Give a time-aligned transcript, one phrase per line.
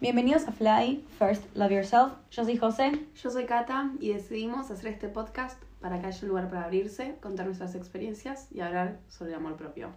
[0.00, 2.12] Bienvenidos a Fly First Love Yourself.
[2.30, 3.04] Yo soy José.
[3.20, 7.16] Yo soy Kata y decidimos hacer este podcast para que haya un lugar para abrirse,
[7.20, 9.90] contar nuestras experiencias y hablar sobre el amor propio.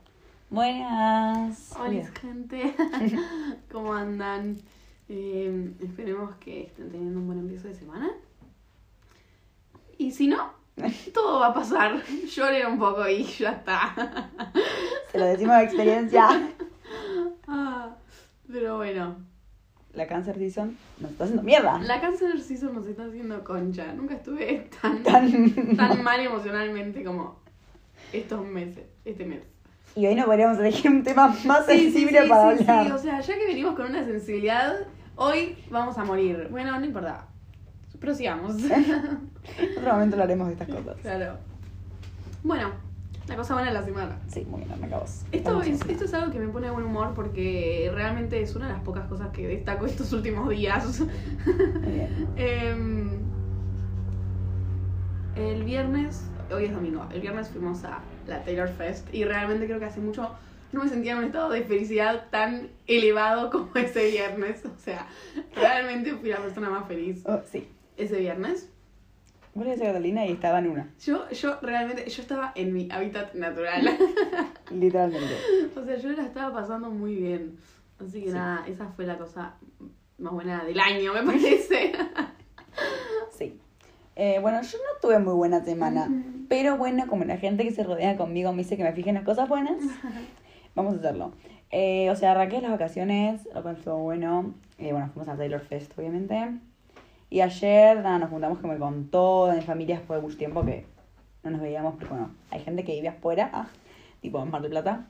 [0.50, 1.76] Buenas.
[1.80, 2.74] Hola gente,
[3.72, 4.58] ¿cómo andan?
[5.08, 8.10] Eh, esperemos que estén teniendo un buen empiezo de semana.
[10.00, 10.52] Y si no,
[11.14, 12.02] todo va a pasar.
[12.26, 14.32] Lloren un poco y ya está.
[15.12, 16.28] Se lo decimos de experiencia.
[17.48, 17.96] Ah,
[18.52, 19.30] pero bueno,
[19.94, 21.78] La Cancer Season nos está haciendo mierda.
[21.80, 23.94] la Cancer Season nos está haciendo concha.
[23.94, 27.40] Nunca estuve tan, Tan- tan mal emocionalmente como
[28.14, 29.42] estos meses, este mes.
[29.96, 32.86] Y hoy no podríamos elegir un tema más Sí, sensible sí, para sí, hablar.
[32.86, 34.76] sí, o sea, ya que venimos con una sensibilidad,
[35.18, 36.48] hoy vamos a morir.
[36.50, 37.28] Bueno, no importa.
[38.00, 38.56] Prosigamos.
[39.78, 40.96] Otro momento hablaremos de estas cosas.
[41.02, 41.38] claro.
[42.44, 42.72] Bueno,
[43.32, 44.20] la cosa buena de la semana.
[44.28, 45.06] Sí, muy bien, me acabó.
[45.32, 48.68] Esto es, esto es algo que me pone de buen humor porque realmente es una
[48.68, 51.02] de las pocas cosas que destaco estos últimos días.
[52.36, 53.10] Em,
[55.36, 59.80] el viernes, hoy es domingo, el viernes fuimos a la Taylor Fest y realmente creo
[59.80, 60.30] que hace mucho
[60.74, 64.64] no me sentía en un estado de felicidad tan elevado como ese viernes.
[64.66, 65.06] O sea,
[65.56, 67.68] realmente fui la persona más feliz Oh, sí.
[67.98, 68.71] ese viernes.
[69.54, 72.88] Vos le a Catalina y estaba en una, Yo, yo realmente, yo estaba en mi
[72.90, 73.86] hábitat natural.
[74.72, 75.34] literalmente.
[75.76, 77.58] o sea, yo la estaba pasando muy bien.
[78.00, 78.34] Así que Sí.
[78.34, 79.56] nada, esa fue la cosa
[80.18, 81.92] más buena del año, me parece.
[83.38, 83.60] Sí.
[84.16, 86.06] Eh, bueno, yo no tuve muy buena semana.
[86.10, 86.46] Ujú.
[86.48, 89.16] Pero bueno, como la gente que se rodea conmigo me dice que me fije en
[89.16, 89.78] las cosas buenas,
[90.76, 91.34] vamos a hacerlo.
[91.72, 94.54] Eh, o sea, arranqué las vacaciones, lo cual estuvo bueno.
[94.78, 96.36] Eh, bueno, fuimos a Taylor Fest, obviamente.
[97.32, 100.86] Y ayer, nada, nos juntamos como con toda mi familia después de mucho tiempo que
[101.44, 103.68] no nos veíamos, porque bueno, hay gente que vive afuera, ah,
[104.22, 105.08] tipo en Mar del Plata.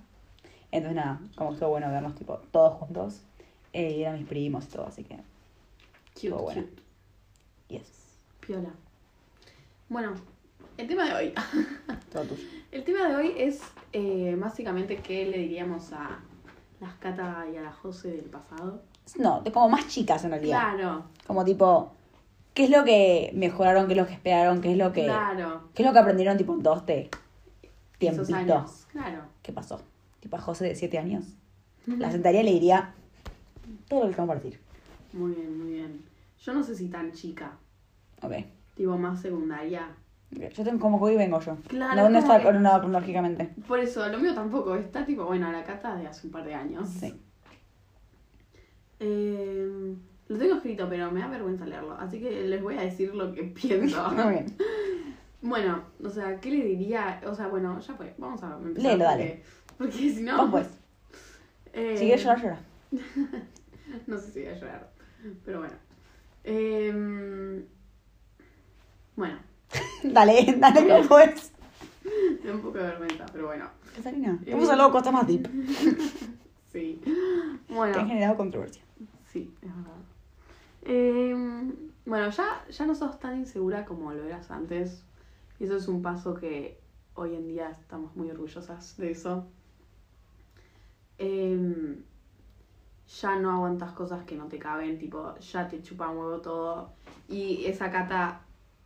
[0.71, 3.23] Entonces, nada, como estuvo bueno vernos, tipo, todos juntos.
[3.73, 6.61] Eh, y eran mis primos y todo, así que, Cute, Estuvo buena.
[6.61, 6.81] cute.
[7.69, 8.69] yes, Piola.
[9.89, 10.13] Bueno,
[10.77, 11.33] el tema de hoy.
[12.11, 12.43] todo tuyo.
[12.71, 13.61] El tema de hoy es
[13.93, 16.19] eh, básicamente qué le diríamos a
[16.79, 18.83] las Cata y a la Jose del pasado.
[19.17, 20.75] No, como más chicas en realidad.
[20.75, 21.91] Claro, Como tipo,
[22.53, 23.87] ¿qué es lo que mejoraron?
[23.87, 24.61] ¿Qué es lo que esperaron?
[24.61, 25.69] ¿Qué es lo que, claro.
[25.73, 27.09] ¿qué es lo que aprendieron tipo en todo este
[27.99, 28.57] Esos tiempito?
[28.57, 28.87] años.
[28.91, 29.21] Claro.
[29.41, 29.81] ¿Qué pasó?
[30.19, 31.25] Tipo a José de 7 años.
[31.87, 32.93] La sentaría y le diría
[33.87, 34.59] todo lo que para decir.
[35.13, 36.03] Muy bien, muy bien.
[36.39, 37.53] Yo no sé si tan chica,
[38.21, 38.33] Ok.
[38.75, 39.87] tipo más secundaria.
[40.35, 40.43] Ok.
[40.53, 41.57] Yo tengo como que hoy vengo yo.
[41.67, 43.49] Claro, ¿Dónde está que- coronado cronológicamente?
[43.67, 44.75] Por eso, lo mío tampoco.
[44.75, 46.87] Está tipo, bueno, la Cata de hace un par de años.
[46.89, 47.13] Sí.
[48.99, 49.95] Eh,
[50.31, 51.93] lo tengo escrito, pero me da vergüenza leerlo.
[51.97, 54.09] Así que les voy a decir lo que pienso.
[54.11, 54.57] Muy bien.
[55.41, 57.21] Bueno, o sea, ¿qué le diría?
[57.25, 58.13] O sea, bueno, ya fue.
[58.17, 58.81] Vamos a empezar.
[58.83, 59.43] Léelo, porque, dale.
[59.77, 60.37] Porque si no.
[60.37, 60.67] Vos pues.
[61.73, 62.59] eh, Si quieres llorar, llora.
[64.07, 64.91] No sé si voy a llorar.
[65.43, 65.73] Pero bueno.
[66.43, 67.63] Eh,
[69.15, 69.37] bueno,
[70.03, 71.51] dale, dale que pues.
[72.43, 73.65] me da un poco de vergüenza, pero bueno.
[73.95, 74.51] Catalina, Eh.
[74.53, 75.47] vamos a hablar de cosas más deep.
[76.71, 77.01] Sí.
[77.03, 78.81] Que han Bueno, generado controversia.
[79.31, 79.91] sí, es verdad.
[80.83, 81.35] Eh,
[82.05, 85.03] bueno, ya, ya no sos tan insegura como lo eras antes.
[85.59, 86.79] Y eso es un paso que
[87.13, 89.45] hoy en día estamos muy orgullosas de eso.
[91.17, 91.97] Eh,
[93.19, 96.93] ya no aguantas cosas que no te caben, tipo, ya te chupa un huevo todo.
[97.27, 98.41] Y esa cata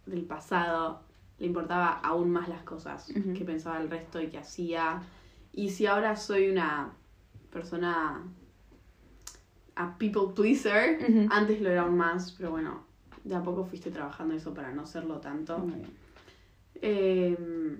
[0.05, 1.01] del pasado
[1.37, 5.01] le importaba aún más las cosas que pensaba el resto y que hacía.
[5.53, 6.91] Y si ahora soy una
[7.51, 8.21] persona
[9.75, 12.83] a people pleaser, antes lo era aún más, pero bueno,
[13.23, 15.57] de a poco fuiste trabajando eso para no serlo tanto.
[15.59, 15.89] Muy bien.
[16.81, 17.77] Eh,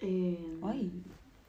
[0.00, 0.92] eh, Ay,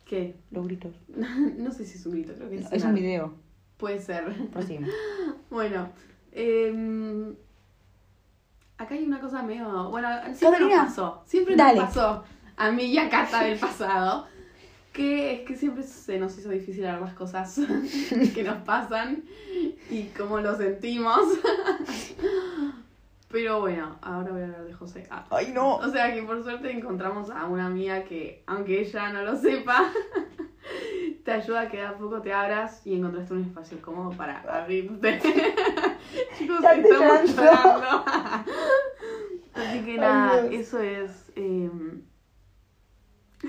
[0.06, 0.36] ¿Qué?
[0.52, 0.96] los gritos.
[1.58, 3.34] no sé si es un grito, creo que es, No, es una- un video.
[3.78, 4.50] Puede ser.
[4.52, 4.88] Prosigue.
[5.50, 5.90] Bueno,
[6.34, 7.34] eh,
[8.78, 9.90] acá hay una cosa medio.
[9.90, 11.24] Bueno, siempre Catalina, nos pasó.
[11.26, 11.80] Siempre dale.
[11.80, 12.24] nos pasó
[12.58, 14.28] a mí y a Cata del pasado.
[14.98, 17.60] Que es que siempre se nos hizo difícil hablar las cosas
[18.34, 19.24] que nos pasan
[19.92, 21.22] y cómo lo sentimos.
[23.30, 25.06] Pero bueno, ahora voy a hablar de José.
[25.12, 25.26] Ah.
[25.30, 25.76] Ay, no.
[25.76, 29.86] O sea que por suerte encontramos a una amiga que, aunque ella no lo sepa,
[31.24, 35.20] te ayuda a que a poco te abras y encontraste un espacio cómodo para abrirte.
[36.40, 38.06] Chicos, Ya estamos llorando.
[39.54, 41.12] Así que nada, eso es.
[41.36, 41.70] eh,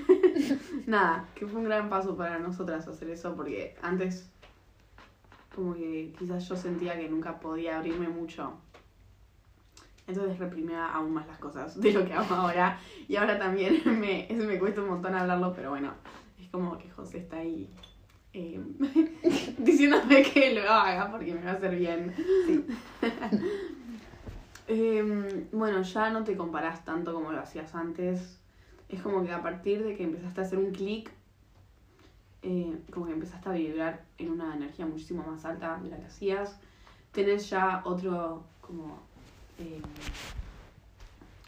[0.87, 4.29] nada, que fue un gran paso para nosotras hacer eso porque antes,
[5.55, 8.53] como que quizás yo sentía que nunca podía abrirme mucho.
[10.07, 12.79] Entonces reprimía aún más las cosas de lo que hago ahora.
[13.07, 15.93] Y ahora también me, eso me cuesta un montón hablarlo, pero bueno,
[16.39, 17.69] es como que José está ahí
[18.33, 18.59] eh,
[19.57, 22.13] diciéndome que lo haga porque me va a hacer bien.
[22.45, 22.65] Sí.
[24.71, 28.39] Em, bueno, ya no te comparás tanto como lo hacías antes.
[28.89, 31.11] Es como que a partir de que empezaste a hacer un clic,
[32.41, 36.05] eh, como que empezaste a vibrar en una energía muchísimo más alta de la que
[36.05, 36.59] hacías.
[37.11, 38.99] Tenés ya otro, como,
[39.59, 39.81] eh,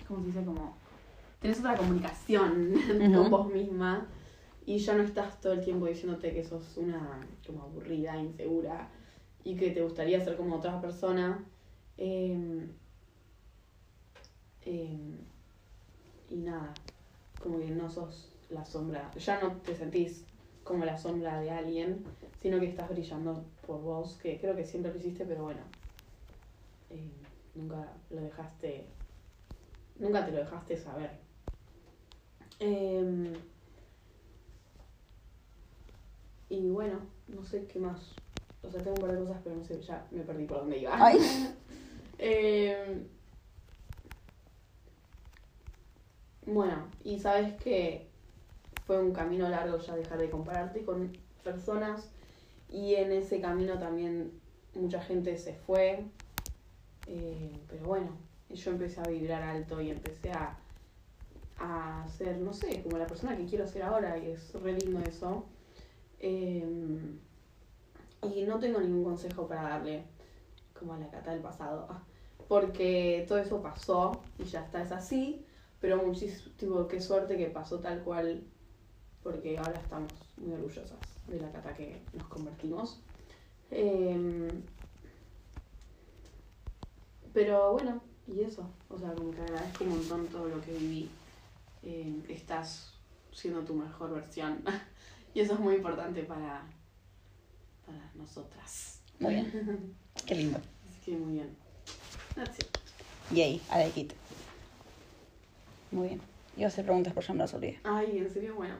[0.08, 0.44] ¿cómo se dice?
[0.46, 0.78] Como,
[1.42, 3.14] tenés otra comunicación Ujú.
[3.14, 4.08] con vos misma
[4.66, 8.90] y ya no estás todo el tiempo diciéndote que sos una como aburrida, insegura
[9.44, 11.44] y que te gustaría ser como otra persona.
[11.98, 12.70] Em,
[14.66, 15.18] em,
[16.30, 16.74] y nada,
[17.42, 20.26] como que no sos la sombra, ya no te sentís
[20.64, 22.04] como la sombra de alguien,
[22.42, 25.62] sino que estás brillando por vos, que creo que siempre lo hiciste, pero bueno,
[26.90, 27.12] em,
[27.56, 28.86] nunca lo dejaste,
[30.00, 31.12] nunca te lo dejaste saber.
[32.60, 33.34] Em,
[36.50, 38.14] y bueno, no sé qué más.
[38.62, 40.78] O sea, tengo un par de cosas, pero no sé, ya me perdí por dónde
[40.78, 40.94] iba.
[40.94, 41.18] Ay.
[42.24, 43.08] Em,
[46.46, 48.08] bueno, y sabes que
[48.86, 51.12] fue un camino largo ya dejar de compararte con
[51.44, 52.10] personas
[52.70, 54.32] y en ese camino también
[54.76, 56.04] mucha gente se fue.
[57.08, 58.12] Eh, pero bueno,
[58.50, 60.58] yo empecé a vibrar alto y empecé a,
[61.60, 65.00] a ser, no sé, como la persona que quiero ser ahora y es re lindo
[65.02, 65.46] eso.
[66.20, 66.64] Eh,
[68.24, 70.04] y no tengo ningún consejo para darle
[70.78, 71.88] como a la cata del pasado,
[72.48, 75.46] porque todo eso pasó y ya está, es así,
[75.81, 78.44] pero muchísimo, tipo, qué suerte que pasó tal cual,
[79.24, 83.00] porque ahora estamos muy orgullosas de la cata que nos convertimos.
[83.72, 84.50] Eh,
[87.33, 91.10] pero bueno, y eso, o sea, como que agradezco un montón todo lo que viví.
[91.84, 92.94] Eh, estás
[93.34, 94.63] siendo tu mejor versión.
[95.34, 96.63] y eso es muy importante para,
[97.86, 99.01] para nosotras.
[99.19, 99.95] Muy bien.
[100.25, 100.60] Qué lindo.
[100.89, 101.56] Así que muy bien.
[102.36, 102.77] That's it.
[103.31, 104.13] Yay, I like it.
[105.92, 106.22] Muy bien.
[106.58, 107.80] Iba a hacer preguntas, pero ya me las olvidé.
[107.84, 108.76] Ay, en serio, bueno,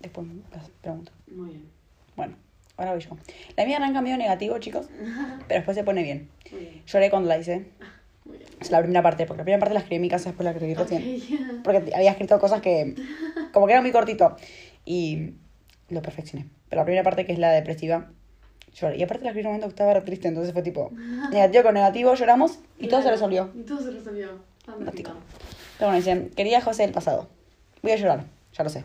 [0.00, 1.10] Después las pregunto.
[1.26, 1.64] muy bien.
[2.16, 2.36] Bueno,
[2.76, 3.10] ahora voy yo.
[3.56, 4.88] La mía arranca medio negativo, chicos,
[5.48, 6.28] pero después se pone bien.
[6.52, 7.66] Muy bien, Lloré cuando la hice.
[8.24, 8.48] muy bien.
[8.60, 10.50] Es la primera parte, porque la primera parte la escribí en mi casa, después la
[10.52, 11.60] escribí recién.
[11.64, 12.94] Porque había escrito cosas que,
[13.52, 14.36] como que era muy cortito.
[14.84, 15.34] Y
[15.88, 16.48] lo perfeccioné.
[16.68, 18.10] Pero la primera parte, que es la depresiva,
[18.74, 18.96] lloré.
[18.98, 20.90] Y aparte la escribí en un momento que estaba triste, entonces fue tipo
[21.30, 23.50] negativo con negativo, lloramos y todo se resolvió.
[23.54, 24.28] Y todo se resolvió.
[24.64, 25.12] Fantástico.
[25.78, 27.28] Pero bueno, dicen, querida José del pasado.
[27.82, 28.84] Voy a llorar, ya lo sé.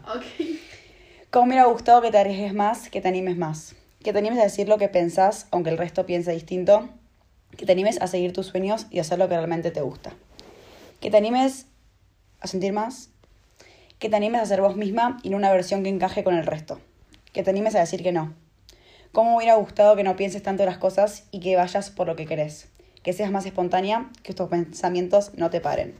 [1.32, 3.76] Cómo me hubiera gustado que te arriesgues más, que te animes más.
[4.04, 6.90] Que te animes a decir lo que pensás, aunque el resto piense distinto.
[7.58, 10.14] Que te animes a seguir tus sueños y hacer lo que realmente te gusta.
[11.00, 11.66] Que te animes
[12.42, 13.10] a sentir más.
[13.98, 16.46] Que te animes a ser vos misma y no una versión que encaje con el
[16.46, 16.80] resto.
[17.32, 18.36] Que te animes a decir que no.
[19.12, 22.16] Cómo me hubiera gustado que no pienses tanto las cosas y que vayas por lo
[22.16, 22.68] que querés.
[23.02, 25.96] Que seas más espontánea, que tus pensamientos no te paren.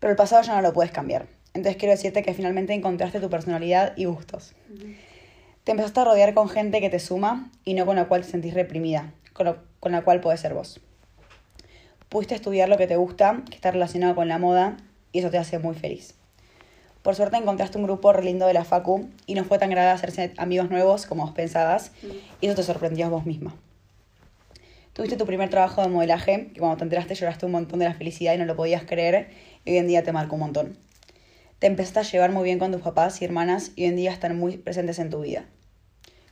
[0.00, 1.26] Pero el pasado ya no lo puedes cambiar.
[1.54, 4.54] Entonces quiero decirte que finalmente encontraste tu personalidad y gustos.
[5.64, 8.28] Te empezaste a rodear con gente que te suma y no con la cual te
[8.28, 10.80] sentís reprimida, con, lo- con la cual puedes ser vos.
[12.08, 14.76] Pudiste estudiar lo que te gusta, que está relacionado con la moda,
[15.12, 16.14] y eso te hace muy feliz.
[17.02, 19.90] Por suerte encontraste un grupo re lindo de la Facu y no fue tan grave
[19.90, 21.92] hacerse amigos nuevos como vos pensabas,
[22.40, 23.54] y eso te sorprendió a vos misma.
[24.94, 27.94] Tuviste tu primer trabajo de modelaje, que cuando te enteraste lloraste un montón de la
[27.94, 29.30] felicidad y no lo podías creer,
[29.70, 30.78] hoy en día te marcó un montón.
[31.58, 34.12] Te empezaste a llevar muy bien con tus papás y hermanas y hoy en día
[34.12, 35.44] están muy presentes en tu vida.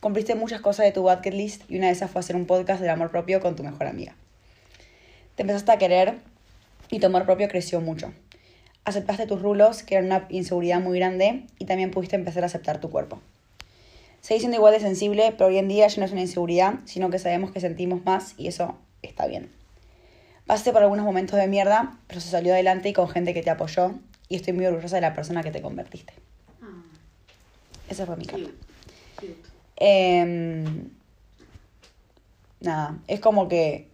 [0.00, 2.80] Cumpliste muchas cosas de tu bucket list y una de esas fue hacer un podcast
[2.80, 4.14] del amor propio con tu mejor amiga.
[5.34, 6.18] Te empezaste a querer
[6.90, 8.12] y tu amor propio creció mucho.
[8.84, 12.80] Aceptaste tus rulos, que eran una inseguridad muy grande, y también pudiste empezar a aceptar
[12.80, 13.20] tu cuerpo.
[14.20, 17.10] Seguís siendo igual de sensible, pero hoy en día ya no es una inseguridad, sino
[17.10, 19.50] que sabemos que sentimos más y eso está bien.
[20.46, 23.50] Pasaste por algunos momentos de mierda, pero se salió adelante y con gente que te
[23.50, 23.92] apoyó,
[24.28, 26.12] y estoy muy orgullosa de la persona que te convertiste.
[26.62, 26.66] Ah,
[27.88, 28.48] Esa fue mi carta.
[29.16, 29.34] Cute.
[29.76, 30.88] Em,
[32.60, 33.88] nada, es como que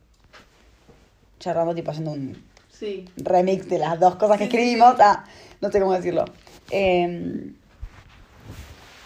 [1.40, 2.36] charlando, tipo haciendo un
[2.70, 3.06] Sí.
[3.16, 4.96] remix de las dos cosas que Sí, escribimos.
[4.96, 5.02] sí.
[5.02, 5.24] Ah,
[5.62, 6.26] no sé cómo decirlo.
[6.70, 7.54] Em,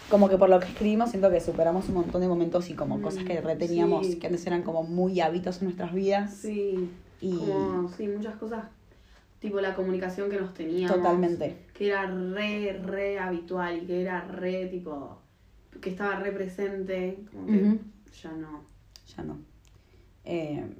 [0.09, 2.97] como que por lo que escribimos siento que superamos un montón de momentos y como
[2.97, 6.33] Mm, cosas que reteníamos, que antes eran como muy hábitos en nuestras vidas.
[6.41, 6.89] Sí.
[7.21, 8.65] Y Como, sí, muchas cosas.
[9.39, 10.97] Tipo la comunicación que nos teníamos.
[10.97, 11.57] totalmente.
[11.73, 15.17] Que era re, re habitual y que era re, tipo.
[15.79, 17.19] Que estaba re presente.
[17.31, 17.79] Como que
[18.21, 18.63] ya no.
[19.15, 19.37] Ya no.
[20.23, 20.73] Em,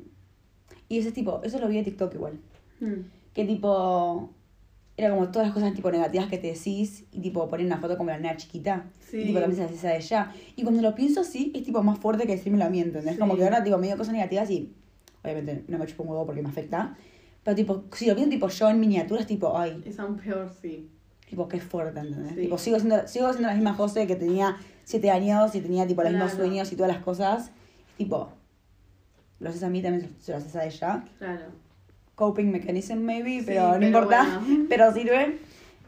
[0.89, 2.39] y ese tipo, eso lo vi de TikTok igual.
[2.79, 3.09] Mm.
[3.33, 4.29] que tipo
[4.97, 7.97] era como todas las cosas tipo negativas que te decís y tipo poner una foto
[7.97, 8.85] como la nena chiquita.
[8.99, 9.17] Sí.
[9.17, 10.33] Y tipo también se haces a ella.
[10.55, 13.13] Y cuando lo pienso así, es tipo más fuerte que decirme a mí, ¿entendés?
[13.13, 13.19] Sí.
[13.19, 14.73] Como que ahora digo cosas negativas y
[15.31, 16.95] obviamente no me chupo un huevo porque me afecta.
[17.43, 20.89] Pero tipo, si lo pienso tipo yo en miniaturas, tipo, ay, Es aún peor, sí.
[21.29, 22.33] tipo, qué fuerte, ¿entendés?
[22.35, 22.41] Sí.
[22.41, 26.01] Tipo, sigo siendo, sigo siendo la misma José que tenía siete años y tenía tipo
[26.03, 26.45] los mismos Claro.
[26.45, 27.51] sueños y todas las cosas.
[27.97, 28.29] Tipo,
[29.39, 31.05] lo haces a mí, también se lo haces a ella.
[31.19, 31.45] Claro.
[32.15, 34.65] Coping mechanism maybe, Sí, pero no pero importa, bueno.
[34.69, 35.37] pero sirve.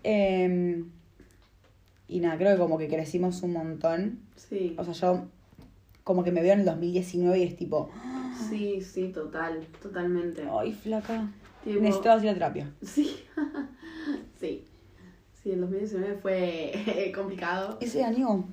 [0.03, 0.83] Eh,
[2.07, 4.19] y nada, creo que como que crecimos un montón.
[4.35, 4.75] Sí.
[4.77, 5.25] O sea, yo
[6.03, 7.89] como que me veo en el 2019 y es tipo,
[8.49, 9.65] Sí, sí, total.
[9.81, 10.47] Totalmente.
[10.49, 11.29] ay, flaca,
[11.63, 12.71] Tipo- necesito ir a terapia.
[12.81, 13.15] Sí.
[14.39, 14.65] sí.
[15.33, 17.77] Sí, el 2019 fue complicado.
[17.81, 18.47] Ese año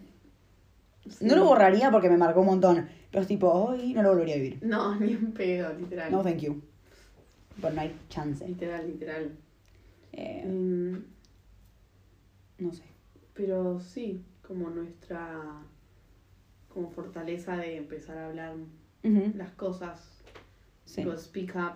[1.09, 1.25] Sí.
[1.25, 4.35] no lo borraría porque me marcó un montón, pero es tipo, ay, no lo volvería
[4.35, 4.59] a vivir.
[4.63, 6.11] No, ni en pedo, literal.
[6.11, 6.61] No, thank you.
[7.61, 8.47] Pero no hay chance.
[8.47, 9.31] Literal, literal.
[10.13, 10.97] Eh, Mm,
[12.59, 12.83] no sé.
[13.35, 15.63] pero sí, como nuestra
[16.69, 18.55] como fortaleza de empezar a hablar
[19.37, 20.23] Las cosas,
[20.85, 21.03] Sí.
[21.03, 21.73] tipo speak up.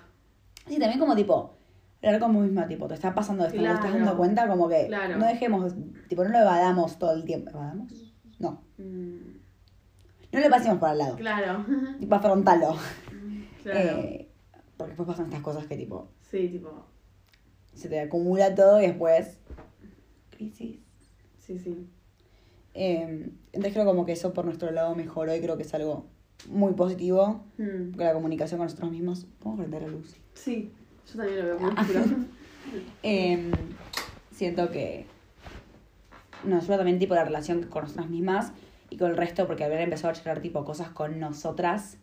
[0.68, 1.54] Sí, también como tipo,
[2.02, 4.48] hablar como misma, tipo, te está pasando esto, ¿no te estás dando cuenta?
[4.48, 5.16] Como que Claro.
[5.18, 5.72] no dejemos,
[6.08, 7.50] tipo, no lo evadamos todo el tiempo.
[7.50, 8.14] ¿Evadamos?
[8.38, 8.62] No.
[8.78, 9.38] Mm,
[10.32, 11.16] No le pasemos por al lado.
[11.16, 11.64] claro.
[12.00, 12.76] Tipo, afrontalo.
[13.62, 13.78] claro.
[14.00, 14.28] Eh,
[14.76, 16.84] porque después pasan estas cosas que, tipo, sí, tipo,
[17.74, 19.38] se te acumula todo y después.
[20.30, 20.78] Crisis.
[21.38, 21.88] sí, sí.
[22.74, 26.06] Eh, entonces creo como que eso por nuestro lado mejoró y creo que es algo
[26.48, 27.44] muy positivo.
[27.58, 29.26] Mm, Porque la comunicación con nosotros mismos.
[29.44, 30.16] Vamos a prender la luz.
[30.34, 30.70] sí,
[31.10, 32.00] yo también lo veo muy oscuro.
[33.02, 33.50] Eh,
[34.32, 35.06] siento que
[36.44, 38.52] nos ayuda también tipo la relación con nosotras mismas
[38.90, 41.96] y con el resto, porque haber empezado a charlar tipo cosas con nosotras,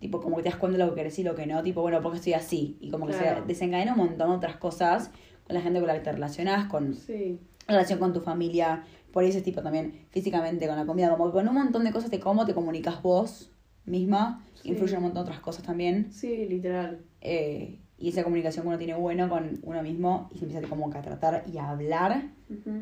[0.00, 1.82] tipo como que te das cuenta de lo que querés y lo que no, tipo,
[1.82, 3.40] bueno, porque estoy así, y como que Claro.
[3.42, 5.10] se desencadena un montón de otras cosas
[5.46, 9.24] con la gente con la que te relacionas, con Sí, relación con tu familia, por
[9.24, 12.20] ese tipo también físicamente, con la comida, como que con un montón de cosas de
[12.20, 13.50] cómo te comunicas vos
[13.84, 14.70] misma, Sí.
[14.70, 16.12] influye un montón de otras cosas también.
[16.12, 17.00] sí, literal.
[17.20, 20.88] Eh, y esa comunicación que uno tiene bueno con uno mismo y se empieza como
[20.92, 22.30] a tratar y a hablar,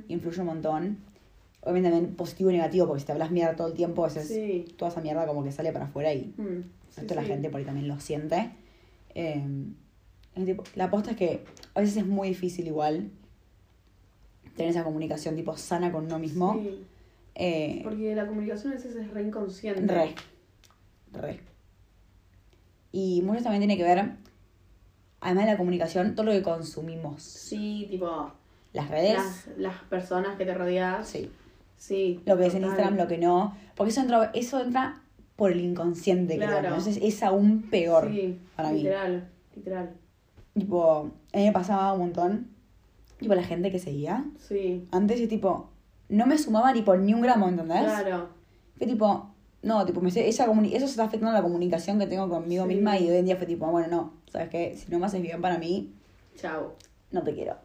[0.09, 0.99] influye un montón.
[1.63, 4.29] Obviamente también positivo y negativo, porque si te hablas mierda todo el tiempo, a veces
[4.29, 4.67] Sí.
[4.77, 7.59] toda esa mierda como que sale para afuera y Mm, sí, esto la gente por
[7.61, 8.51] ahí también lo siente.
[9.15, 9.43] Eh,
[10.45, 13.11] tipo- la aposta es que a veces es muy difícil igual
[14.57, 16.55] tener esa comunicación tipo sana con uno mismo.
[16.55, 16.85] Sí,
[17.35, 19.93] Eh, porque la comunicación a veces es re inconsciente.
[19.93, 20.15] Re.
[21.13, 21.41] Re.
[22.93, 24.13] Y mucho también tiene que ver,
[25.21, 27.23] además de la comunicación, todo lo que consumimos.
[27.23, 28.33] Sí, tipo,
[28.73, 31.07] Las redes, las, las personas que te rodeas.
[31.09, 31.31] sí.
[31.79, 32.23] Sí.
[32.25, 32.71] Lo que ves en total.
[32.79, 33.55] Instagram, lo que no.
[33.75, 35.03] Porque eso entra, eso entra
[35.37, 36.49] por el inconsciente, creo.
[36.49, 36.69] Claro.
[36.69, 38.79] Entonces es aún peor Sí, para mí.
[38.79, 39.91] literal, literal.
[40.55, 42.49] Tipo, a mí me pasaba un montón.
[43.19, 44.25] Tipo, la gente que seguía.
[44.39, 45.71] Sí, Antes yo, tipo,
[46.09, 47.83] no me sumaba ni por ni un gramo, ¿entendés?
[47.83, 48.29] claro.
[48.77, 49.31] Fue tipo,
[49.63, 52.75] no, tipo, me, esa eso se está afectando la comunicación que tengo conmigo Sí.
[52.75, 54.77] misma y hoy en día fue tipo, bueno, no, ¿sabes qué?
[54.77, 55.95] Si no me haces bien para mí,
[56.37, 56.75] Chao.
[57.11, 57.57] no te quiero.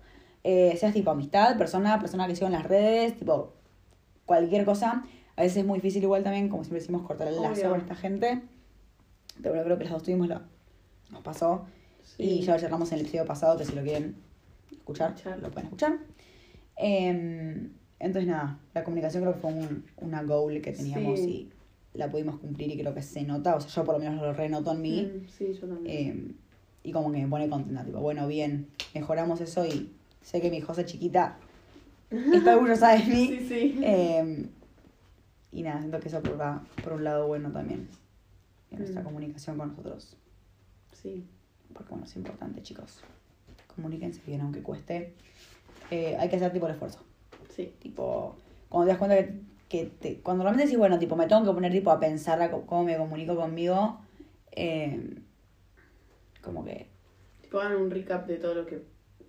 [0.43, 3.53] Eh, seas tipo amistad, persona, persona que sigo en las redes, tipo,
[4.25, 5.03] cualquier cosa.
[5.35, 7.95] A veces es muy difícil igual también, como siempre decimos, cortar el lazo con esta
[7.95, 8.41] gente.
[9.41, 10.41] Pero bueno, creo que las dos tuvimos lo,
[11.11, 11.65] nos pasó.
[12.03, 12.23] Sí.
[12.23, 14.15] Y ya lo charlamos en el episodio pasado, que si lo quieren
[14.77, 15.97] escuchar, lo pueden escuchar.
[16.77, 21.49] Eh, entonces nada, la comunicación creo que fue un, una goal que teníamos Sí.
[21.93, 24.21] y la pudimos cumplir y creo que se nota, o sea, yo por lo menos
[24.21, 25.01] lo renoto en mí.
[25.13, 25.85] Mm, sí, yo también.
[25.85, 26.35] Eh,
[26.83, 30.61] y como que me pone contenta, tipo, bueno, bien, mejoramos eso y sé que mi
[30.61, 31.37] José chiquita
[32.33, 33.27] está orgullosa de mí.
[33.27, 33.79] sí, sí.
[33.83, 34.47] Eh,
[35.51, 37.87] y nada, siento que eso por, va- por un lado bueno también.
[38.71, 39.05] En nuestra Mm.
[39.05, 40.15] comunicación con nosotros.
[40.93, 41.25] sí.
[41.73, 42.99] Porque bueno, es importante, chicos.
[43.75, 45.13] Comuníquense bien, aunque cueste.
[45.89, 46.99] Eh, hay que hacer tipo el esfuerzo.
[47.55, 47.73] Sí.
[47.79, 48.35] Tipo,
[48.69, 51.51] cuando te das cuenta que, que te- cuando realmente decís, bueno, tipo, me tengo que
[51.51, 53.99] poner tipo a pensar a cómo me comunico conmigo,
[54.51, 55.15] eh,
[56.41, 56.87] como que
[57.41, 58.81] Tipo, hagan un recap de todo lo que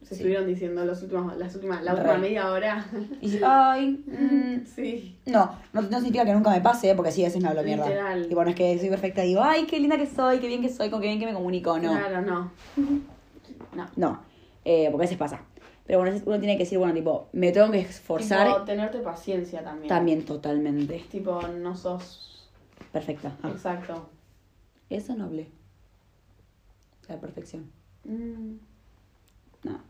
[0.02, 0.14] se Sí.
[0.14, 1.98] estuvieron diciendo los últimos, las últimas, la Re.
[2.00, 2.86] última media hora.
[3.20, 5.16] Y dices, ay, mm, sí.
[5.26, 7.86] no, no, no significa que nunca me pase, porque sí, a veces me hablo mierda.
[7.86, 8.26] Literal.
[8.30, 10.68] Y bueno, es que soy perfecta digo, ay, qué linda que soy, qué bien que
[10.68, 11.78] soy, con qué bien que me comunico.
[11.78, 12.50] No, Claro, no.
[13.76, 13.88] no.
[13.96, 14.20] no,
[14.64, 15.44] eh, porque a veces pasa.
[15.86, 19.64] Pero bueno, uno tiene que decir, bueno, tipo, me tengo que esforzar Tipo, tenerte paciencia
[19.64, 19.88] también.
[19.88, 21.04] también totalmente.
[21.10, 22.48] Tipo, no sos.
[22.92, 23.36] Perfecta.
[23.42, 24.08] Ah, Exacto.
[24.90, 25.48] eso no hablé.
[27.08, 27.70] La perfección.
[28.04, 28.54] Mm,
[29.64, 29.80] No.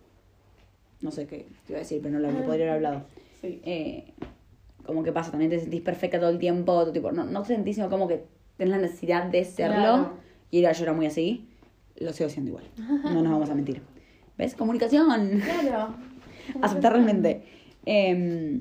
[1.03, 3.05] No sé qué te iba a decir, pero no lo lo podría haber hablado.
[3.41, 3.61] sí.
[3.65, 4.13] Eh,
[4.87, 7.77] como que pasa, también te sentís perfecta todo el tiempo, tipo, no, no te sentís,
[7.77, 8.25] sino como que
[8.57, 9.77] tenés la necesidad de serlo.
[9.77, 10.13] Claro.
[10.51, 11.49] Y era, yo era muy así,
[11.99, 12.65] lo sigo siendo igual.
[12.79, 13.81] No nos vamos a mentir.
[14.39, 14.55] ¿Ves?
[14.55, 15.41] Comunicación.
[15.41, 15.95] Claro.
[16.63, 17.45] Aceptar realmente.
[17.87, 18.61] Eh,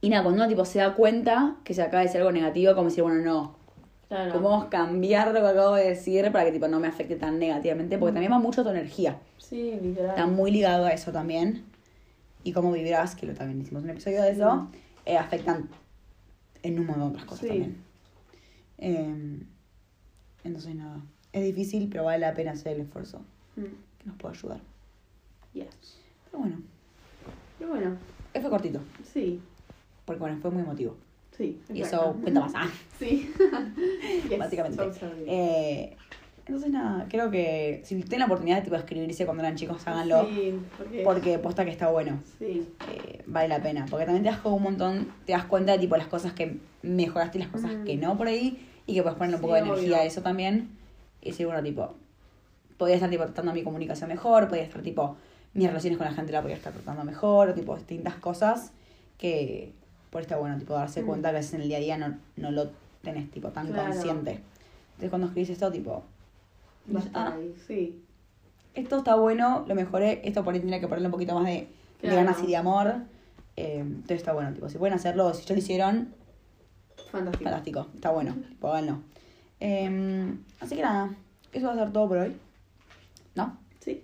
[0.00, 2.74] y nada, cuando uno tipo se da cuenta que se acaba de decir algo negativo,
[2.74, 3.56] como decir, bueno, no,
[4.08, 4.32] Claro.
[4.34, 7.96] ¿cómo cambiar lo que acabo de decir para que tipo no me afecte tan negativamente?
[7.98, 9.18] Porque también va mucho tu energía.
[9.38, 10.10] Sí, literal.
[10.10, 11.64] Está muy ligado a eso también.
[12.44, 14.68] Y cómo vivirás, que lo también hicimos un episodio de eso,
[15.06, 15.68] eh, afectan
[16.62, 17.48] en un montón de otras cosas Sí.
[17.48, 17.76] también.
[18.78, 19.38] Eh,
[20.44, 21.00] entonces nada,
[21.32, 23.22] es difícil, pero vale la pena hacer el esfuerzo
[23.56, 23.62] Mm.
[24.04, 24.60] Que nos puede ayudar.
[25.52, 25.98] Yes.
[26.30, 26.56] Pero bueno,
[27.60, 27.96] Y bueno,
[28.32, 28.80] eh, fue cortito,
[29.12, 29.40] sí.
[30.04, 30.96] porque bueno, fue muy emotivo.
[31.36, 31.60] Sí.
[31.72, 32.52] Y eso cuenta más.
[32.54, 32.68] Ah,
[32.98, 33.32] Sí.
[34.28, 34.82] Yes, básicamente.
[35.26, 35.96] Eh,
[36.46, 40.26] entonces nada, creo que si tienen la oportunidad de tipo, escribirse cuando eran chicos, háganlo.
[40.28, 41.02] Sí, porque.
[41.02, 42.20] Porque posta que está bueno.
[42.38, 42.68] Sí.
[42.92, 43.86] eh, vale la pena.
[43.90, 46.58] Porque también te das como un montón, te das cuenta de tipo las cosas que
[46.82, 47.84] mejoraste y las cosas Mm.
[47.84, 48.68] que no por ahí.
[48.86, 50.68] Y que puedes ponerle un Sí, poco de energía a eso también.
[51.22, 51.94] Y decir, bueno, tipo,
[52.78, 55.16] podía estar tipo tratando mi comunicación mejor, podía estar tipo,
[55.54, 58.72] mis relaciones con la gente la podía estar tratando mejor, o tipo distintas cosas
[59.18, 59.72] que
[60.10, 61.06] por está bueno, tipo, darse Mm.
[61.06, 62.70] cuenta que a veces en el día a día no, no lo
[63.02, 63.90] tenés tipo tan Claro.
[63.92, 64.40] consciente.
[64.92, 66.02] Entonces cuando escribís esto, tipo,
[67.14, 68.00] ah, ahí, sí.
[68.74, 71.68] esto está bueno, lo mejoré, esto por ahí tendría que ponerle un poquito más de,
[72.02, 72.94] ganas y de amor.
[73.56, 76.08] Eh, entonces está bueno, tipo, si pueden hacerlo, si ya lo hicieron,
[77.10, 77.44] Fantástico.
[77.44, 78.98] fantástico, está bueno, tipo, háganlo.
[79.60, 81.10] Eh, así que nada,
[81.52, 82.36] eso va a ser todo por hoy.
[83.34, 83.58] ¿No?
[83.80, 84.02] Sí.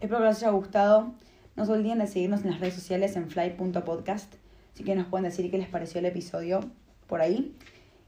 [0.00, 1.12] Espero que les haya gustado.
[1.56, 4.34] No se olviden de seguirnos en las redes sociales en fly.podcast.
[4.74, 6.60] Así que nos pueden decir qué les pareció el episodio
[7.06, 7.54] por ahí.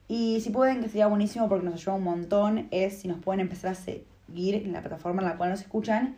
[0.09, 3.41] Y si pueden, que sería buenísimo porque nos ayuda un montón, es si nos pueden
[3.41, 6.17] empezar a seguir en la plataforma en la cual nos escuchan.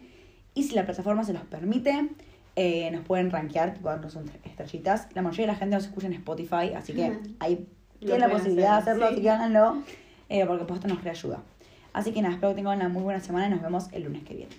[0.54, 2.08] Y si la plataforma se los permite,
[2.56, 5.08] eh, nos pueden rankear, tipo darnos estrellitas.
[5.14, 7.68] La mayoría de la gente nos escucha en Spotify, así que ahí
[8.00, 9.12] tienen la posibilidad de hacer, hacerlo, sí.
[9.14, 9.82] así que háganlo.
[10.28, 11.42] eh, porque posta nos reayuda.
[11.96, 14.22] Así que nada, espero que tengan una muy buena semana y nos vemos el lunes
[14.22, 14.52] que viene.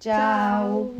[0.00, 0.90] Chao.